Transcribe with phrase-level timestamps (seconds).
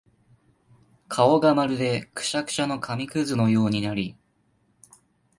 [1.07, 4.17] 顔がまるでくしゃくしゃの紙屑のようになり、